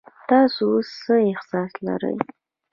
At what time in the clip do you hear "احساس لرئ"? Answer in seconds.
1.31-2.15